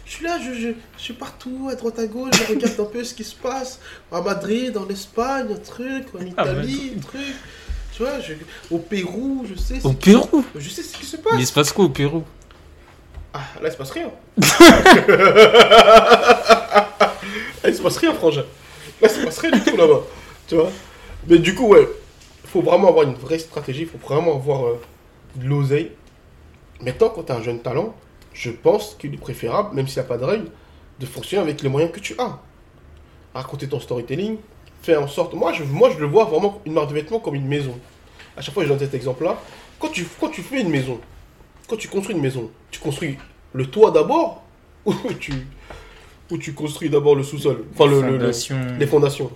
je 0.05 0.11
suis 0.11 0.23
là, 0.25 0.39
je, 0.39 0.53
je, 0.53 0.69
je 0.97 1.01
suis 1.01 1.13
partout, 1.13 1.67
à 1.71 1.75
droite, 1.75 1.99
à 1.99 2.07
gauche, 2.07 2.31
je 2.47 2.53
regarde 2.53 2.79
un 2.79 2.85
peu 2.85 3.03
ce 3.03 3.13
qui 3.13 3.23
se 3.23 3.35
passe. 3.35 3.79
À 4.11 4.21
Madrid, 4.21 4.75
en 4.77 4.87
Espagne, 4.89 5.47
un 5.51 5.55
truc, 5.57 6.05
en 6.15 6.19
Ah, 6.19 6.25
Italie, 6.25 6.93
un 6.97 7.01
truc. 7.01 7.21
Tu 7.95 8.01
vois, 8.03 8.19
je- 8.19 8.33
au 8.71 8.79
Pérou, 8.79 9.45
je 9.47 9.53
sais. 9.59 9.79
ce 9.79 9.87
Au 9.87 9.91
qui- 9.93 10.11
Pérou 10.11 10.43
Je 10.55 10.69
sais 10.69 10.81
ce 10.81 10.97
qui 10.97 11.05
se 11.05 11.17
Mais 11.17 11.21
passe. 11.23 11.33
il 11.39 11.45
se 11.47 11.53
passe 11.53 11.71
quoi 11.71 11.85
au 11.85 11.89
Pérou? 11.89 12.23
Ah, 13.31 13.41
là, 13.61 13.69
il 13.69 13.71
se 13.71 13.77
passe 13.77 13.91
rien. 13.91 14.09
là, 14.37 14.47
il 17.67 17.75
se 17.75 17.81
passe 17.81 17.97
rien, 17.97 18.13
frangin. 18.13 18.41
Là, 19.01 19.07
il 19.07 19.09
se 19.09 19.25
passe 19.25 19.37
rien 19.39 19.51
du 19.51 19.61
tout 19.61 19.77
là-bas. 19.77 20.01
Tu 20.47 20.55
vois? 20.55 20.69
Mais 21.27 21.37
du 21.39 21.55
coup, 21.55 21.67
ouais, 21.67 21.87
il 22.43 22.49
faut 22.49 22.61
vraiment 22.61 22.89
avoir 22.89 23.05
une 23.07 23.13
vraie 23.15 23.39
stratégie, 23.39 23.81
il 23.81 23.87
faut 23.87 23.97
vraiment 23.97 24.35
avoir 24.35 24.65
euh, 24.65 24.81
de 25.35 25.47
l'oseille. 25.47 25.91
Maintenant, 26.81 27.09
quand 27.09 27.23
tu 27.23 27.31
as 27.31 27.35
un 27.35 27.41
jeune 27.41 27.59
talent, 27.59 27.95
je 28.33 28.49
pense 28.51 28.95
qu'il 28.99 29.13
est 29.13 29.17
préférable, 29.17 29.75
même 29.75 29.87
s'il 29.87 29.99
n'y 30.01 30.05
a 30.05 30.09
pas 30.09 30.17
de 30.17 30.25
règle, 30.25 30.45
de 30.99 31.05
fonctionner 31.05 31.43
avec 31.43 31.61
les 31.61 31.69
moyens 31.69 31.91
que 31.93 31.99
tu 31.99 32.15
as. 32.19 32.39
Raconter 33.33 33.67
ton 33.67 33.79
storytelling, 33.79 34.37
faire 34.81 35.01
en 35.01 35.07
sorte. 35.07 35.33
Moi 35.33 35.53
je, 35.53 35.63
moi, 35.63 35.89
je 35.89 35.99
le 35.99 36.05
vois 36.07 36.25
vraiment 36.25 36.61
une 36.65 36.73
marque 36.73 36.89
de 36.89 36.93
vêtements 36.93 37.19
comme 37.19 37.35
une 37.35 37.47
maison. 37.47 37.77
À 38.37 38.41
chaque 38.41 38.53
fois, 38.53 38.63
je 38.63 38.69
donne 38.69 38.79
cet 38.79 38.93
exemple-là. 38.93 39.39
Quand 39.79 39.89
tu, 39.89 40.05
quand 40.19 40.29
tu 40.29 40.41
fais 40.41 40.61
une 40.61 40.69
maison, 40.69 40.99
quand 41.67 41.77
tu 41.77 41.87
construis 41.87 42.15
une 42.15 42.21
maison, 42.21 42.49
tu 42.69 42.79
construis 42.79 43.17
le 43.53 43.65
toit 43.67 43.91
d'abord 43.91 44.43
ou 44.85 44.93
tu, 45.19 45.33
ou 46.31 46.37
tu 46.37 46.53
construis 46.53 46.89
d'abord 46.89 47.15
le 47.15 47.23
sous-sol? 47.23 47.63
Enfin, 47.73 47.89
le, 47.89 48.01
le- 48.01 48.07
le- 48.11 48.17
Fondation. 48.19 48.57
les 48.79 48.87
fondations. 48.87 49.31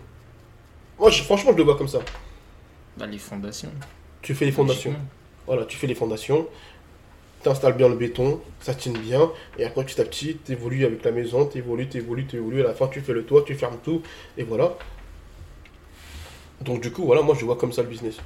Moi, 1.00 1.10
je- 1.12 1.24
franchement, 1.24 1.52
je 1.52 1.58
le 1.58 1.64
vois 1.64 1.78
comme 1.78 1.88
ça. 1.88 2.00
Bah, 2.98 3.06
les 3.06 3.18
fondations. 3.18 3.72
Tu 4.22 4.34
fais 4.36 4.46
les 4.46 4.52
fondations. 4.52 4.96
Voilà, 5.46 5.66
tu 5.66 5.78
fais 5.78 5.88
les 5.88 5.96
fondations, 5.96 6.46
tu 7.42 7.48
installes 7.48 7.78
bien 7.78 7.88
le 7.88 7.96
béton, 7.96 8.42
ça 8.60 8.74
tient 8.74 8.92
bien, 8.92 9.32
et 9.58 9.64
après 9.66 9.86
petit 9.86 10.02
à 10.02 10.04
petit, 10.04 10.38
tu 10.46 10.52
évolues 10.52 10.84
avec 10.86 11.04
la 11.06 11.12
maison, 11.12 11.46
tu 11.46 11.60
évolues, 11.60 11.88
tu 11.88 11.98
évolues, 12.00 12.26
tu 12.28 12.36
évolues, 12.36 12.62
à 12.62 12.68
la 12.68 12.74
fin 12.74 12.88
tu 12.88 13.00
fais 13.00 13.14
le 13.14 13.24
toit, 13.24 13.44
tu 13.46 13.56
fermes 13.56 13.78
tout, 13.82 14.02
et 14.38 14.44
voilà. 14.44 14.74
Donc 16.62 16.82
du 16.82 16.92
coup, 16.92 17.06
voilà, 17.06 17.22
moi 17.22 17.34
je 17.40 17.46
vois 17.46 17.56
comme 17.56 17.72
ça 17.72 17.82
le 17.84 17.88
business. 17.88 18.18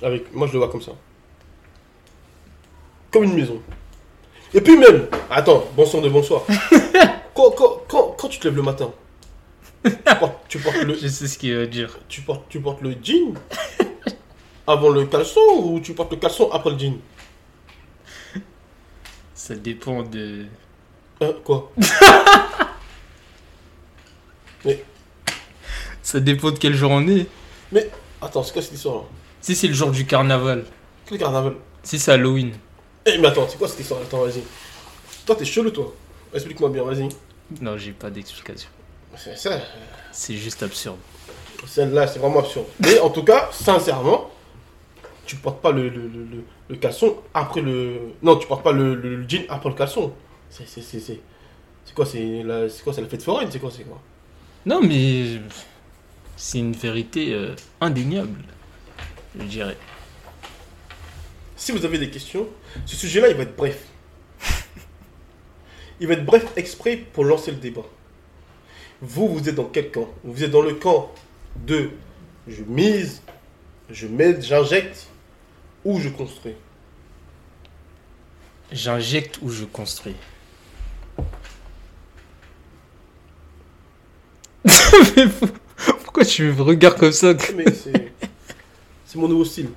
Avec, 0.00 0.32
moi 0.34 0.46
je 0.46 0.52
le 0.54 0.58
vois 0.60 0.68
comme 0.70 0.80
ça. 0.80 0.92
Comme 3.10 3.24
une 3.24 3.34
maison. 3.34 3.60
Et 4.54 4.60
puis 4.62 4.78
même, 4.78 5.08
attends, 5.30 5.64
bonsoir 5.76 6.02
de 6.02 6.08
bonsoir. 6.08 6.42
quand, 7.34 7.50
quand, 7.50 7.82
quand, 7.88 8.16
quand 8.18 8.28
tu 8.28 8.38
te 8.38 8.46
lèves 8.48 8.56
le 8.56 8.62
matin, 8.62 8.90
tu 9.84 9.90
portes, 10.18 10.38
tu 10.48 10.58
portes 10.58 10.76
le, 10.82 10.94
Je 11.00 11.08
sais 11.08 11.26
ce 11.28 11.38
qu'il 11.38 11.56
va 11.56 11.66
dire. 11.66 11.98
tu 12.08 12.20
portes, 12.22 12.44
tu 12.48 12.60
portes 12.60 12.80
le 12.82 12.94
jean 13.02 13.34
avant 14.66 14.90
le 14.90 15.06
caleçon 15.06 15.40
ou 15.62 15.80
tu 15.80 15.94
portes 15.94 16.10
le 16.12 16.16
caleçon 16.18 16.50
après 16.52 16.70
le 16.70 16.78
jean? 16.78 16.98
Ça 19.34 19.54
dépend 19.54 20.02
de. 20.02 20.46
Hein, 21.20 21.32
Quoi? 21.44 21.72
Ça 26.02 26.20
dépend 26.20 26.50
de 26.50 26.58
quel 26.58 26.74
jour 26.74 26.90
on 26.90 27.06
est. 27.06 27.26
Mais 27.70 27.90
attends, 28.22 28.42
c'est 28.42 28.52
quoi 28.52 28.62
cette 28.62 28.72
histoire? 28.72 29.04
Si 29.40 29.54
c'est 29.54 29.68
le 29.68 29.74
jour 29.74 29.90
du 29.90 30.06
carnaval. 30.06 30.64
Quel 31.06 31.18
carnaval? 31.18 31.54
Si 31.82 31.98
c'est 31.98 32.12
Halloween. 32.12 32.52
Eh 33.04 33.18
mais 33.18 33.28
attends, 33.28 33.46
c'est 33.48 33.58
quoi 33.58 33.68
cette 33.68 33.80
histoire? 33.80 34.00
Attends, 34.00 34.22
vas-y. 34.22 34.42
Toi 35.26 35.36
t'es 35.36 35.44
chelou 35.44 35.70
toi. 35.70 35.94
Explique-moi 36.32 36.70
bien, 36.70 36.82
vas-y. 36.82 37.08
Non, 37.60 37.76
j'ai 37.76 37.92
pas 37.92 38.10
d'explication. 38.10 38.68
C'est 39.16 39.36
ça. 39.36 39.60
C'est 40.12 40.36
juste 40.36 40.62
absurde. 40.62 40.98
Celle-là, 41.66 42.06
c'est 42.06 42.18
vraiment 42.18 42.40
absurde. 42.40 42.66
Mais 42.80 42.98
en 43.00 43.10
tout 43.10 43.24
cas, 43.24 43.48
sincèrement, 43.52 44.30
tu 45.26 45.36
portes 45.36 45.60
pas 45.60 45.72
le, 45.72 45.88
le, 45.88 46.02
le, 46.08 46.24
le- 46.24 46.44
le 46.68 46.76
caleçon 46.76 47.16
après 47.34 47.60
le. 47.60 48.12
Non, 48.22 48.36
tu 48.36 48.46
portes 48.46 48.62
pas 48.62 48.72
le, 48.72 49.26
jean 49.28 49.44
après 49.48 49.68
le 49.70 49.74
caleçon. 49.74 50.12
C'est 50.50 50.64
quoi 51.94 52.06
C'est 52.06 52.42
la 52.42 52.68
c'est 52.68 52.82
quoi 52.84 52.92
C'est 52.92 53.00
la 53.00 53.08
fête 53.08 53.22
foraine 53.22 53.48
C'est 53.50 53.58
quoi 53.58 53.70
C'est 53.74 53.84
quoi? 53.84 54.00
Non, 54.66 54.80
mais. 54.82 55.40
C'est 56.36 56.58
une 56.58 56.72
vérité 56.72 57.32
euh, 57.34 57.54
indéniable. 57.80 58.38
Je 59.38 59.44
dirais. 59.44 59.76
Si 61.56 61.72
vous 61.72 61.84
avez 61.84 61.98
des 61.98 62.10
questions, 62.10 62.46
ce 62.86 62.94
sujet-là, 62.94 63.28
il 63.30 63.36
va 63.36 63.42
être 63.42 63.56
bref. 63.56 63.82
Il 66.00 66.06
va 66.06 66.14
être 66.14 66.24
bref 66.24 66.46
exprès 66.56 66.96
pour 67.12 67.24
lancer 67.24 67.50
le 67.50 67.56
débat. 67.56 67.82
Vous, 69.00 69.28
vous 69.28 69.48
êtes 69.48 69.54
dans 69.54 69.64
quel 69.64 69.90
camp? 69.90 70.08
Vous 70.24 70.42
êtes 70.42 70.50
dans 70.50 70.62
le 70.62 70.74
camp 70.74 71.12
de 71.66 71.90
je 72.48 72.62
mise, 72.64 73.22
je 73.90 74.06
mets, 74.06 74.40
j'injecte 74.40 75.06
ou 75.84 76.00
je 76.00 76.08
construis? 76.08 76.54
J'injecte 78.72 79.38
ou 79.40 79.50
je 79.50 79.64
construis? 79.64 80.16
Mais 84.64 85.26
pourquoi 86.02 86.24
tu 86.24 86.52
me 86.52 86.60
regardes 86.60 86.98
comme 86.98 87.12
ça? 87.12 87.34
C'est 89.06 89.16
mon 89.16 89.28
nouveau 89.28 89.44
style. 89.44 89.70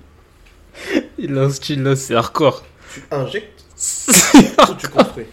Il 1.18 1.38
a 1.38 1.42
un 1.44 1.50
style 1.52 1.84
là, 1.84 1.96
c'est 1.96 2.16
hardcore. 2.16 2.64
Tu 2.94 3.04
injectes 3.12 3.66
ou 4.70 4.74
tu 4.74 4.88
construis? 4.88 5.26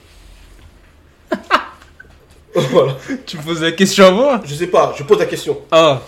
voilà. 2.70 2.96
tu 3.26 3.36
poses 3.38 3.62
la 3.62 3.72
question 3.72 4.06
à 4.06 4.10
moi 4.10 4.40
Je 4.44 4.54
sais 4.54 4.66
pas, 4.68 4.94
je 4.96 5.02
pose 5.02 5.18
la 5.18 5.26
question. 5.26 5.60
Ah 5.70 6.00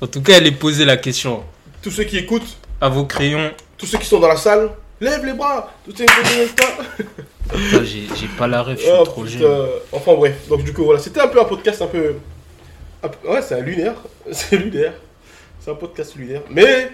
En 0.00 0.06
tout 0.06 0.20
cas, 0.22 0.34
elle 0.36 0.46
est 0.46 0.52
posée 0.52 0.84
la 0.84 0.96
question. 0.96 1.42
Tous 1.82 1.90
ceux 1.90 2.04
qui 2.04 2.18
écoutent, 2.18 2.56
À 2.80 2.88
vos 2.88 3.04
crayons. 3.04 3.52
tous 3.76 3.86
ceux 3.86 3.98
qui 3.98 4.06
sont 4.06 4.20
dans 4.20 4.28
la 4.28 4.36
salle, 4.36 4.70
lève 5.00 5.24
les 5.24 5.32
bras. 5.34 5.72
Tous 5.84 5.94
ceux 5.96 6.04
qui 6.06 6.12
sont 6.12 6.54
pas. 6.56 7.54
Putain, 7.56 7.84
j'ai 7.84 8.02
j'ai 8.14 8.26
pas 8.36 8.46
la 8.46 8.62
ref, 8.62 8.78
je 8.78 8.82
suis 8.84 8.90
Ah, 8.92 9.04
trop 9.04 9.22
putain. 9.22 9.38
jeune. 9.38 9.66
Enfin 9.92 10.14
bref, 10.14 10.48
donc 10.48 10.64
du 10.64 10.72
coup 10.74 10.84
voilà, 10.84 11.00
c'était 11.00 11.20
un 11.20 11.28
peu 11.28 11.40
un 11.40 11.44
podcast 11.44 11.80
un 11.80 11.86
peu... 11.86 12.14
un 13.02 13.08
peu- 13.08 13.28
Ouais, 13.28 13.40
c'est 13.40 13.54
un 13.54 13.60
lunaire, 13.60 13.94
c'est 14.32 14.56
lunaire. 14.56 14.92
C'est 15.60 15.70
un 15.70 15.74
podcast 15.74 16.14
lunaire. 16.16 16.42
Mais, 16.50 16.90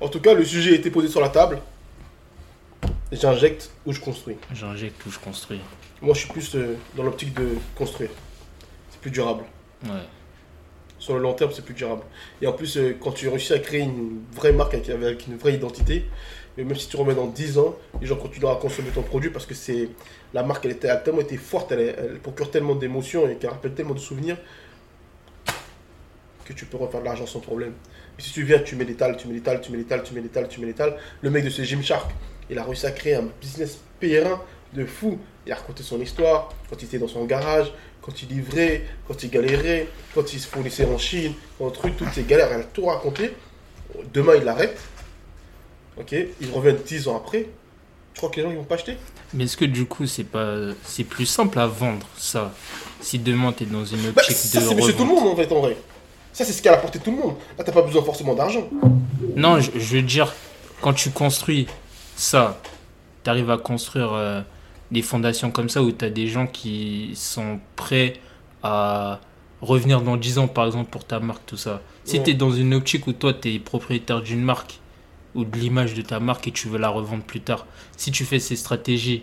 en 0.00 0.08
tout 0.08 0.20
cas, 0.20 0.34
le 0.34 0.44
sujet 0.44 0.72
a 0.72 0.74
été 0.76 0.90
posé 0.90 1.08
sur 1.08 1.20
la 1.20 1.28
table. 1.28 1.58
J'injecte 3.12 3.70
ou 3.86 3.92
je 3.92 4.00
construis. 4.00 4.36
J'injecte 4.54 5.04
ou 5.06 5.10
je 5.10 5.18
construis. 5.18 5.60
Moi, 6.02 6.14
je 6.14 6.20
suis 6.20 6.28
plus 6.28 6.56
euh, 6.56 6.76
dans 6.96 7.04
l'optique 7.04 7.32
de 7.34 7.48
construire. 7.76 8.10
C'est 8.90 9.00
plus 9.00 9.12
durable. 9.12 9.44
Ouais. 9.84 9.90
Sur 10.98 11.14
le 11.14 11.20
long 11.20 11.32
terme, 11.32 11.52
c'est 11.54 11.64
plus 11.64 11.74
durable. 11.74 12.02
Et 12.40 12.46
en 12.48 12.52
plus, 12.52 12.76
euh, 12.76 12.96
quand 13.00 13.12
tu 13.12 13.28
réussis 13.28 13.52
à 13.52 13.60
créer 13.60 13.82
une 13.82 14.22
vraie 14.32 14.52
marque 14.52 14.74
avec, 14.74 14.88
avec 14.90 15.26
une 15.28 15.36
vraie 15.36 15.54
identité, 15.54 16.04
même 16.56 16.74
si 16.74 16.88
tu 16.88 16.96
remets 16.96 17.14
dans 17.14 17.26
10 17.26 17.58
ans, 17.58 17.76
les 18.00 18.06
gens 18.06 18.16
continueront 18.16 18.52
à 18.52 18.60
consommer 18.60 18.90
ton 18.90 19.02
produit 19.02 19.30
parce 19.30 19.46
que 19.46 19.54
c'est 19.54 19.88
la 20.34 20.42
marque, 20.42 20.64
elle, 20.64 20.72
était, 20.72 20.88
elle 20.88 20.94
a 20.94 20.96
tellement 20.96 21.20
été 21.20 21.36
forte, 21.36 21.72
elle, 21.72 22.18
procure 22.18 22.50
tellement 22.50 22.74
d'émotions 22.74 23.28
et 23.28 23.36
qu'elle 23.36 23.50
rappelle 23.50 23.72
tellement 23.72 23.94
de 23.94 24.00
souvenirs 24.00 24.36
que 26.44 26.52
tu 26.52 26.66
peux 26.66 26.76
refaire 26.76 27.00
de 27.00 27.06
l'argent 27.06 27.26
sans 27.26 27.40
problème. 27.40 27.72
Mais 28.16 28.22
si 28.22 28.32
tu 28.32 28.42
viens, 28.42 28.58
tu 28.58 28.76
mets 28.76 28.84
l'étal, 28.84 29.16
tu 29.16 29.28
mets 29.28 29.34
l'étal, 29.34 29.60
tu 29.60 29.72
mets 29.72 29.78
l'étal, 29.78 30.02
tu 30.02 30.12
mets 30.12 30.20
l'étal, 30.20 30.48
tu 30.48 30.60
mets 30.60 30.66
l'étal, 30.66 30.96
le 31.22 31.30
mec 31.30 31.44
de 31.44 31.50
ce 31.50 31.62
Gymshark, 31.62 32.10
il 32.50 32.58
a 32.58 32.64
réussi 32.64 32.86
à 32.86 32.90
créer 32.90 33.14
un 33.14 33.28
business 33.40 33.80
périn 33.98 34.42
de 34.72 34.84
fou. 34.84 35.18
Il 35.46 35.52
a 35.52 35.56
raconté 35.56 35.82
son 35.82 36.00
histoire, 36.00 36.50
quand 36.70 36.76
il 36.80 36.84
était 36.86 36.98
dans 36.98 37.08
son 37.08 37.24
garage, 37.24 37.72
quand 38.00 38.22
il 38.22 38.28
livrait, 38.28 38.84
quand 39.06 39.22
il 39.22 39.30
galérait, 39.30 39.88
quand 40.14 40.32
il 40.32 40.40
se 40.40 40.46
fournissait 40.46 40.84
en 40.84 40.98
Chine, 40.98 41.32
en 41.60 41.70
truc, 41.70 41.96
toutes 41.96 42.12
ces 42.12 42.22
galères, 42.24 42.52
elle 42.52 42.60
a 42.62 42.64
tout 42.64 42.86
raconté. 42.86 43.32
Demain, 44.12 44.34
il 44.36 44.44
l'arrête. 44.44 44.78
Ok, 45.98 46.12
ils 46.12 46.50
reviennent 46.50 46.78
10 46.84 47.08
ans 47.08 47.16
après. 47.16 47.48
Tu 48.14 48.18
crois 48.18 48.30
que 48.30 48.36
les 48.36 48.42
gens 48.42 48.50
ils 48.50 48.56
vont 48.56 48.64
pas 48.64 48.74
acheter? 48.76 48.96
Mais 49.34 49.44
est-ce 49.44 49.56
que 49.56 49.64
du 49.64 49.86
coup, 49.86 50.06
c'est 50.06 50.24
pas, 50.24 50.56
c'est 50.84 51.04
plus 51.04 51.26
simple 51.26 51.58
à 51.58 51.66
vendre 51.66 52.06
ça? 52.16 52.52
Si 53.00 53.18
demain 53.18 53.52
t'es 53.52 53.64
dans 53.64 53.84
une 53.84 54.00
Bah, 54.10 54.20
optique 54.22 54.36
ça, 54.36 54.60
de 54.60 54.80
c'est 54.80 54.92
tout 54.94 55.04
le 55.04 55.08
monde 55.10 55.28
en 55.28 55.36
fait, 55.36 55.50
en 55.52 55.60
vrai. 55.60 55.76
Ça, 56.32 56.44
c'est 56.44 56.52
ce 56.52 56.62
qu'elle 56.62 56.72
a 56.72 56.76
apporté 56.76 56.98
tout 56.98 57.10
le 57.10 57.16
monde. 57.18 57.34
Là, 57.58 57.64
t'as 57.64 57.72
pas 57.72 57.82
besoin 57.82 58.02
forcément 58.02 58.34
d'argent. 58.34 58.68
Non, 59.36 59.60
je, 59.60 59.70
je 59.74 59.96
veux 59.96 60.02
dire, 60.02 60.32
quand 60.80 60.94
tu 60.94 61.10
construis 61.10 61.66
ça, 62.16 62.60
tu 63.24 63.28
arrives 63.30 63.50
à 63.50 63.58
construire 63.58 64.12
euh, 64.12 64.40
des 64.92 65.02
fondations 65.02 65.50
comme 65.50 65.68
ça 65.68 65.82
où 65.82 65.90
tu 65.90 66.04
as 66.04 66.10
des 66.10 66.28
gens 66.28 66.46
qui 66.46 67.10
sont 67.14 67.58
prêts 67.74 68.14
à 68.62 69.18
revenir 69.60 70.00
dans 70.02 70.16
10 70.16 70.38
ans, 70.38 70.48
par 70.48 70.66
exemple, 70.66 70.90
pour 70.90 71.04
ta 71.04 71.18
marque, 71.18 71.44
tout 71.46 71.56
ça. 71.56 71.80
Si 72.04 72.18
Ouais. 72.18 72.22
tu 72.24 72.30
es 72.30 72.34
dans 72.34 72.50
une 72.52 72.74
optique 72.74 73.06
où 73.06 73.12
toi, 73.12 73.32
tu 73.32 73.52
es 73.54 73.58
propriétaire 73.58 74.20
d'une 74.22 74.42
marque 74.42 74.78
ou 75.34 75.44
de 75.44 75.56
l'image 75.58 75.94
de 75.94 76.02
ta 76.02 76.20
marque 76.20 76.46
et 76.48 76.52
tu 76.52 76.68
veux 76.68 76.78
la 76.78 76.88
revendre 76.90 77.22
plus 77.24 77.40
tard, 77.40 77.66
si 77.96 78.10
tu 78.12 78.24
fais 78.24 78.38
ces 78.38 78.54
stratégies, 78.56 79.22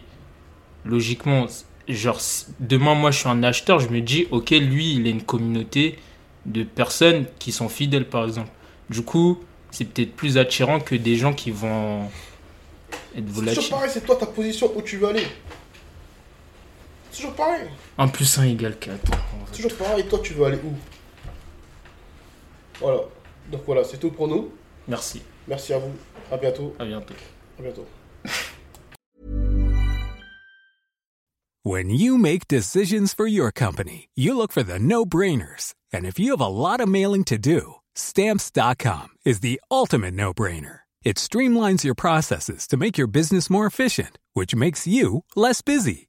logiquement, 0.86 1.46
genre, 1.88 2.20
demain, 2.60 2.96
moi, 2.96 3.12
je 3.12 3.20
suis 3.20 3.30
un 3.30 3.44
acheteur, 3.44 3.80
je 3.80 3.90
me 3.90 4.02
dis, 4.02 4.28
ok, 4.32 4.50
lui, 4.52 4.96
il 4.96 5.06
a 5.08 5.10
une 5.10 5.24
communauté 5.24 6.00
de 6.46 6.64
personnes 6.64 7.26
qui 7.38 7.52
sont 7.52 7.70
fidèles, 7.70 8.08
par 8.08 8.26
exemple. 8.26 8.50
Du 8.90 9.02
coup, 9.04 9.40
c'est 9.72 9.86
peut-être 9.86 10.16
plus 10.16 10.38
attirant 10.38 10.80
que 10.80 10.96
des 10.96 11.16
gens 11.16 11.34
qui 11.34 11.52
vont 11.52 12.06
être 13.16 13.26
C'est 13.28 13.34
volatiles. 13.34 13.70
pareil, 13.70 13.90
c'est 13.94 14.06
toi 14.06 14.16
ta 14.16 14.26
position 14.26 14.72
où 14.76 14.82
tu 14.82 14.98
veux 14.98 15.10
aller. 15.10 15.28
Toujours 17.16 17.34
pareil. 17.34 17.70
1 17.98 18.08
plus 18.10 18.38
1 18.38 18.44
égale 18.44 18.78
4. 18.78 19.00
C'est 19.52 19.64
toujours 19.64 19.78
pareil, 19.78 20.06
toi 20.08 20.20
tu 20.20 20.34
veux 20.34 20.46
aller 20.46 20.60
où? 20.64 20.74
Voilà. 22.80 23.02
Donc 23.52 23.62
voilà, 23.66 23.84
c'est 23.84 23.98
tout 23.98 24.12
pour 24.12 24.28
nous. 24.28 24.52
Merci. 24.88 25.22
Merci 25.48 25.74
à 25.74 25.80
vous. 25.80 25.92
À 26.32 26.38
bientôt. 26.38 26.76
À 26.80 26.86
bientôt. 26.86 27.14
À 27.58 27.62
bientôt. 27.62 27.86
When 31.64 31.90
you 31.90 32.18
make 32.18 32.48
decisions 32.48 33.14
for 33.14 33.28
your 33.28 33.52
company, 33.52 34.08
you 34.16 34.36
look 34.36 34.52
for 34.52 34.64
the 34.64 34.80
no 34.80 35.06
brainers. 35.06 35.74
And 35.92 36.06
if 36.06 36.18
you 36.18 36.32
have 36.32 36.42
a 36.42 36.48
lot 36.48 36.80
of 36.80 36.88
mailing 36.88 37.26
to 37.26 37.38
do, 37.38 37.76
stamps.com 37.96 39.10
is 39.26 39.42
the 39.42 39.60
ultimate 39.70 40.14
no 40.14 40.34
brainer. 40.34 40.80
It 41.04 41.18
streamlines 41.18 41.84
your 41.84 41.96
processes 41.96 42.68
to 42.68 42.78
make 42.78 42.98
your 42.98 43.08
business 43.08 43.50
more 43.50 43.66
efficient, 43.66 44.20
which 44.34 44.56
makes 44.56 44.88
you 44.88 45.24
less 45.36 45.62
busy. 45.62 46.09